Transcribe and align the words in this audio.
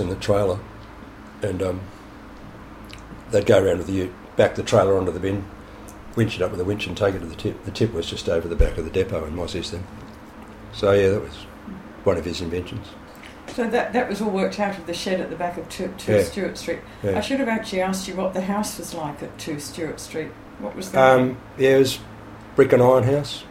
and 0.00 0.10
the 0.10 0.16
trailer, 0.16 0.58
and 1.42 1.62
um, 1.62 1.80
they'd 3.30 3.46
go 3.46 3.62
around 3.62 3.78
with 3.78 3.86
the 3.86 3.92
ute, 3.92 4.36
back 4.36 4.54
the 4.54 4.62
trailer 4.62 4.96
onto 4.96 5.12
the 5.12 5.20
bin, 5.20 5.44
winch 6.16 6.36
it 6.36 6.42
up 6.42 6.50
with 6.50 6.60
a 6.60 6.64
winch 6.64 6.86
and 6.86 6.96
take 6.96 7.14
it 7.14 7.20
to 7.20 7.26
the 7.26 7.36
tip. 7.36 7.64
The 7.64 7.70
tip 7.70 7.92
was 7.92 8.08
just 8.08 8.28
over 8.28 8.48
the 8.48 8.56
back 8.56 8.78
of 8.78 8.84
the 8.84 8.90
depot 8.90 9.24
in 9.24 9.36
Mossie's 9.36 9.70
then. 9.70 9.86
So 10.72 10.92
yeah, 10.92 11.10
that 11.10 11.20
was 11.20 11.34
one 12.04 12.16
of 12.16 12.24
his 12.24 12.40
inventions. 12.40 12.86
So 13.48 13.68
that, 13.68 13.92
that 13.92 14.08
was 14.08 14.20
all 14.20 14.30
worked 14.30 14.60
out 14.60 14.78
of 14.78 14.86
the 14.86 14.94
shed 14.94 15.20
at 15.20 15.28
the 15.28 15.36
back 15.36 15.56
of 15.56 15.68
2, 15.68 15.94
two 15.98 16.12
Yeah. 16.12 16.22
Stuart 16.22 16.56
Street. 16.56 16.78
Yeah. 17.02 17.18
I 17.18 17.20
should 17.20 17.40
have 17.40 17.48
actually 17.48 17.82
asked 17.82 18.06
you 18.06 18.14
what 18.14 18.32
the 18.32 18.42
house 18.42 18.78
was 18.78 18.94
like 18.94 19.22
at 19.22 19.36
2 19.38 19.58
Stuart 19.58 19.98
Street. 19.98 20.28
What 20.60 20.76
was 20.76 20.92
that? 20.92 21.18
Um, 21.18 21.36
yeah, 21.58 21.76
it 21.76 21.78
was 21.80 21.98
brick 22.54 22.72
and 22.72 22.82
iron 22.82 23.02
house, 23.04 23.42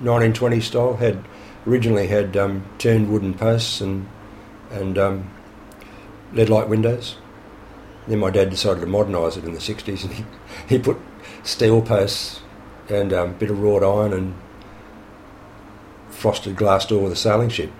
1920 0.00 0.60
style. 0.60 0.96
Had 0.96 1.24
originally 1.66 2.06
had 2.06 2.36
um, 2.36 2.64
turned 2.78 3.10
wooden 3.10 3.34
posts 3.34 3.80
and 3.80 4.06
and 4.70 4.98
um, 4.98 5.30
lead 6.32 6.48
light 6.48 6.68
windows. 6.68 7.16
Then 8.06 8.18
my 8.20 8.30
dad 8.30 8.50
decided 8.50 8.80
to 8.80 8.86
modernise 8.86 9.36
it 9.36 9.44
in 9.44 9.52
the 9.52 9.58
60s, 9.58 10.04
and 10.04 10.12
he, 10.12 10.24
he 10.68 10.78
put 10.78 10.98
steel 11.42 11.82
posts 11.82 12.40
and 12.88 13.12
a 13.12 13.22
um, 13.22 13.34
bit 13.34 13.50
of 13.50 13.60
wrought 13.60 13.82
iron 13.82 14.12
and 14.12 14.34
frosted 16.10 16.56
glass 16.56 16.86
door 16.86 17.02
with 17.02 17.12
a 17.12 17.16
sailing 17.16 17.48
ship. 17.48 17.70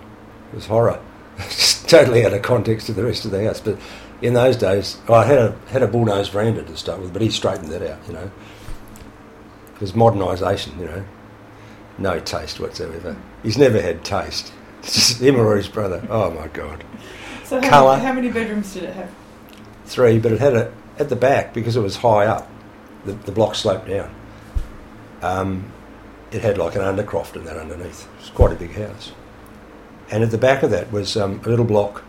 It 0.52 0.56
was 0.56 0.66
horror. 0.66 1.00
Totally 1.86 2.24
out 2.24 2.32
of 2.32 2.42
context 2.42 2.86
to 2.86 2.92
the 2.92 3.04
rest 3.04 3.24
of 3.24 3.30
the 3.30 3.44
house. 3.44 3.60
But 3.60 3.78
in 4.22 4.34
those 4.34 4.56
days, 4.56 4.98
I 5.08 5.24
had 5.24 5.38
a 5.38 5.58
had 5.68 5.82
a 5.82 5.88
bullnose 5.88 6.30
veranda 6.30 6.62
to 6.62 6.76
start 6.76 7.00
with, 7.00 7.12
but 7.12 7.22
he 7.22 7.30
straightened 7.30 7.70
that 7.70 7.82
out. 7.82 7.98
You 8.06 8.14
know, 8.14 8.30
it 9.74 9.80
was 9.80 9.92
modernisation. 9.92 10.78
You 10.78 10.86
know, 10.86 11.04
no 11.98 12.20
taste 12.20 12.58
whatsoever. 12.58 13.16
He's 13.42 13.58
never 13.58 13.80
had 13.80 14.04
taste. 14.04 14.52
It's 14.80 14.94
just 14.94 15.20
him 15.20 15.36
or 15.36 15.56
his 15.56 15.68
brother. 15.68 16.06
Oh 16.10 16.30
my 16.30 16.48
god, 16.48 16.84
so 17.46 17.60
how, 17.60 17.68
colour. 17.68 17.92
many, 17.92 18.04
how 18.04 18.12
many 18.12 18.30
bedrooms 18.30 18.74
did 18.74 18.84
it 18.84 18.94
have? 18.94 19.10
three. 19.86 20.18
But 20.18 20.32
it 20.32 20.40
had 20.40 20.54
a 20.54 20.72
at 20.98 21.08
the 21.08 21.16
back 21.16 21.54
because 21.54 21.76
it 21.76 21.80
was 21.80 21.96
high 21.96 22.26
up. 22.26 22.50
The, 23.04 23.12
the 23.12 23.32
block 23.32 23.54
sloped 23.54 23.88
down. 23.88 24.14
Um, 25.22 25.72
it 26.30 26.42
had 26.42 26.58
like 26.58 26.74
an 26.74 26.82
undercroft 26.82 27.36
and 27.36 27.46
that 27.46 27.56
underneath. 27.56 28.04
It 28.04 28.20
was 28.20 28.30
quite 28.30 28.52
a 28.52 28.56
big 28.56 28.72
house. 28.72 29.12
And 30.10 30.22
at 30.22 30.30
the 30.30 30.38
back 30.38 30.62
of 30.62 30.70
that 30.70 30.92
was 30.92 31.16
um, 31.16 31.40
a 31.44 31.48
little 31.48 31.64
block. 31.64 32.04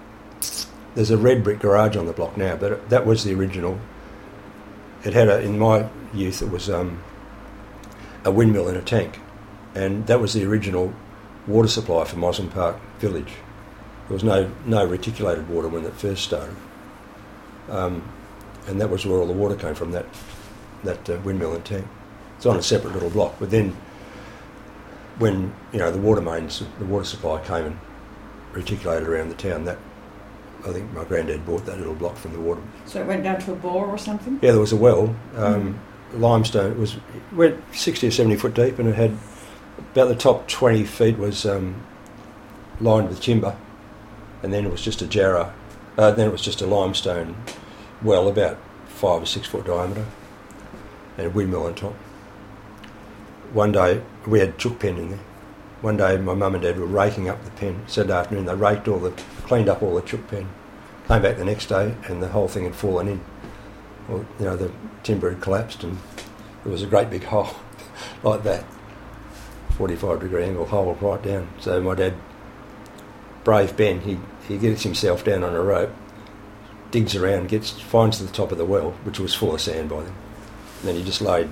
There's 0.95 1.11
a 1.11 1.17
red 1.17 1.43
brick 1.43 1.59
garage 1.59 1.95
on 1.95 2.07
the 2.07 2.13
block 2.13 2.37
now, 2.37 2.55
but 2.55 2.71
it, 2.71 2.89
that 2.89 3.05
was 3.05 3.23
the 3.23 3.33
original. 3.33 3.79
It 5.03 5.13
had 5.13 5.29
a, 5.29 5.41
in 5.41 5.59
my 5.59 5.87
youth, 6.13 6.41
it 6.41 6.49
was 6.49 6.69
um, 6.69 7.03
a 8.25 8.31
windmill 8.31 8.67
in 8.67 8.75
a 8.75 8.81
tank, 8.81 9.19
and 9.75 10.07
that 10.07 10.19
was 10.19 10.33
the 10.33 10.43
original 10.45 10.93
water 11.45 11.67
supply 11.67 12.03
for 12.05 12.15
Mosman 12.15 12.51
Park 12.51 12.77
Village. 12.99 13.33
There 14.07 14.13
was 14.13 14.23
no 14.23 14.49
no 14.65 14.85
reticulated 14.85 15.49
water 15.49 15.67
when 15.67 15.85
it 15.85 15.93
first 15.93 16.23
started, 16.23 16.55
um, 17.69 18.01
and 18.67 18.79
that 18.79 18.89
was 18.89 19.05
where 19.05 19.19
all 19.19 19.27
the 19.27 19.33
water 19.33 19.55
came 19.55 19.75
from. 19.75 19.91
That 19.91 20.05
that 20.83 21.09
uh, 21.09 21.17
windmill 21.23 21.53
and 21.53 21.65
tank. 21.65 21.87
It's 22.37 22.45
on 22.45 22.55
a 22.55 22.63
separate 22.63 22.93
little 22.93 23.09
block, 23.09 23.35
but 23.39 23.49
then 23.49 23.75
when 25.17 25.53
you 25.73 25.79
know 25.79 25.91
the 25.91 25.97
water 25.99 26.21
mains, 26.21 26.63
the 26.79 26.85
water 26.85 27.05
supply 27.05 27.43
came 27.43 27.65
and 27.65 27.79
reticulated 28.53 29.07
around 29.07 29.29
the 29.29 29.35
town. 29.35 29.65
That 29.65 29.77
I 30.65 30.71
think 30.71 30.93
my 30.93 31.03
granddad 31.03 31.45
bought 31.45 31.65
that 31.65 31.77
little 31.77 31.95
block 31.95 32.15
from 32.15 32.33
the 32.33 32.39
water. 32.39 32.61
So 32.85 33.01
it 33.01 33.07
went 33.07 33.23
down 33.23 33.41
to 33.41 33.53
a 33.53 33.55
bore 33.55 33.87
or 33.87 33.97
something? 33.97 34.39
Yeah, 34.41 34.51
there 34.51 34.59
was 34.59 34.71
a 34.71 34.77
well, 34.77 35.15
um, 35.35 35.79
limestone. 36.13 36.71
It 36.71 36.77
was 36.77 36.95
it 36.95 37.01
went 37.33 37.61
sixty 37.75 38.07
or 38.07 38.11
seventy 38.11 38.37
foot 38.37 38.53
deep, 38.53 38.79
and 38.79 38.87
it 38.87 38.95
had 38.95 39.17
about 39.91 40.07
the 40.07 40.15
top 40.15 40.47
twenty 40.47 40.85
feet 40.85 41.17
was 41.17 41.45
um, 41.45 41.83
lined 42.79 43.09
with 43.09 43.21
timber, 43.21 43.57
and 44.43 44.53
then 44.53 44.65
it 44.65 44.71
was 44.71 44.81
just 44.81 45.01
a 45.01 45.07
jarrah. 45.07 45.53
Uh, 45.97 46.11
then 46.11 46.27
it 46.27 46.31
was 46.31 46.41
just 46.41 46.61
a 46.61 46.67
limestone 46.67 47.35
well, 48.03 48.27
about 48.27 48.57
five 48.87 49.23
or 49.23 49.25
six 49.25 49.47
foot 49.47 49.65
diameter, 49.65 50.05
and 51.17 51.27
a 51.27 51.29
windmill 51.29 51.65
on 51.65 51.75
top. 51.75 51.93
One 53.53 53.71
day 53.71 54.03
we 54.25 54.39
had 54.39 54.57
chook 54.57 54.79
pen 54.79 54.97
in 54.97 55.09
there. 55.09 55.19
One 55.81 55.97
day 55.97 56.17
my 56.17 56.33
mum 56.33 56.55
and 56.55 56.63
dad 56.63 56.79
were 56.79 56.85
raking 56.85 57.29
up 57.29 57.43
the 57.43 57.51
pen. 57.51 57.83
Saturday 57.87 58.13
afternoon 58.13 58.45
they 58.45 58.55
raked 58.55 58.87
all 58.87 58.99
the, 58.99 59.11
cleaned 59.43 59.69
up 59.69 59.81
all 59.81 59.95
the 59.95 60.01
chook 60.01 60.27
pen. 60.27 60.49
Came 61.07 61.21
back 61.21 61.37
the 61.37 61.45
next 61.45 61.67
day 61.67 61.95
and 62.07 62.21
the 62.21 62.27
whole 62.27 62.47
thing 62.47 62.65
had 62.65 62.75
fallen 62.75 63.07
in. 63.07 63.21
Well, 64.07 64.25
you 64.39 64.45
know, 64.45 64.55
the 64.55 64.71
timber 65.03 65.29
had 65.29 65.41
collapsed 65.41 65.83
and 65.83 65.97
there 66.63 66.71
was 66.71 66.83
a 66.83 66.87
great 66.87 67.09
big 67.09 67.23
hole 67.25 67.55
like 68.23 68.43
that. 68.43 68.65
45 69.77 70.19
degree 70.19 70.43
angle 70.43 70.65
hole 70.65 70.97
right 70.99 71.21
down. 71.21 71.47
So 71.59 71.81
my 71.81 71.95
dad, 71.95 72.15
brave 73.47 73.77
Ben, 73.77 74.01
he, 74.01 74.19
he 74.45 74.57
gets 74.57 74.83
himself 74.83 75.23
down 75.23 75.41
on 75.41 75.55
a 75.55 75.61
rope, 75.61 75.95
digs 76.91 77.15
around, 77.15 77.47
gets 77.47 77.71
finds 77.71 78.19
the 78.19 78.27
top 78.33 78.51
of 78.51 78.57
the 78.57 78.65
well, 78.65 78.91
which 79.05 79.21
was 79.21 79.33
full 79.33 79.55
of 79.55 79.61
sand 79.61 79.89
by 79.89 80.01
then. 80.01 80.13
And 80.79 80.89
then 80.89 80.95
he 80.95 81.03
just 81.05 81.21
laid 81.21 81.47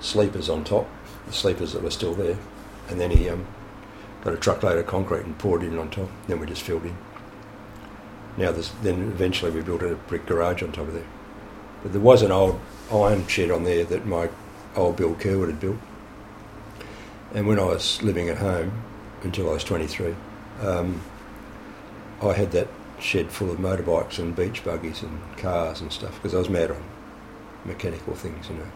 sleepers 0.00 0.48
on 0.48 0.64
top, 0.64 0.88
the 1.28 1.32
sleepers 1.32 1.74
that 1.74 1.82
were 1.84 1.92
still 1.92 2.12
there. 2.12 2.36
And 2.88 3.00
then 3.00 3.12
he 3.12 3.28
um, 3.28 3.46
got 4.24 4.34
a 4.34 4.36
truckload 4.36 4.78
of 4.78 4.88
concrete 4.88 5.24
and 5.24 5.38
poured 5.38 5.62
it 5.62 5.68
in 5.68 5.78
on 5.78 5.90
top. 5.90 6.08
Then 6.26 6.40
we 6.40 6.46
just 6.48 6.62
filled 6.62 6.86
in. 6.86 6.96
Now 8.36 8.50
then 8.50 9.02
eventually 9.02 9.52
we 9.52 9.60
built 9.60 9.84
a 9.84 9.94
brick 9.94 10.26
garage 10.26 10.64
on 10.64 10.72
top 10.72 10.88
of 10.88 10.94
there. 10.94 11.06
But 11.84 11.92
there 11.92 12.00
was 12.00 12.22
an 12.22 12.32
old 12.32 12.58
iron 12.92 13.28
shed 13.28 13.52
on 13.52 13.62
there 13.62 13.84
that 13.84 14.06
my 14.06 14.28
old 14.74 14.96
Bill 14.96 15.14
Kerwood 15.14 15.50
had 15.50 15.60
built. 15.60 15.78
And 17.32 17.46
when 17.46 17.60
I 17.60 17.64
was 17.64 18.02
living 18.02 18.28
at 18.28 18.38
home 18.38 18.82
until 19.22 19.50
I 19.50 19.52
was 19.52 19.62
23, 19.62 20.16
um, 20.62 21.00
I 22.22 22.34
had 22.34 22.52
that 22.52 22.68
shed 23.00 23.30
full 23.30 23.50
of 23.50 23.58
motorbikes 23.58 24.18
and 24.18 24.34
beach 24.34 24.64
buggies 24.64 25.02
and 25.02 25.20
cars 25.36 25.80
and 25.80 25.92
stuff 25.92 26.14
because 26.14 26.34
I 26.34 26.38
was 26.38 26.48
mad 26.48 26.70
on 26.70 26.82
mechanical 27.64 28.14
things, 28.14 28.48
you 28.48 28.56
know. 28.56 28.70